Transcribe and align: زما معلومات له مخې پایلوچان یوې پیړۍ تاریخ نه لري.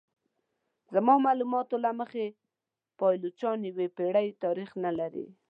زما 0.93 1.15
معلومات 1.25 1.67
له 1.83 1.91
مخې 1.99 2.25
پایلوچان 2.99 3.57
یوې 3.69 3.87
پیړۍ 3.97 4.27
تاریخ 4.43 4.69
نه 4.85 4.91
لري. 4.99 5.27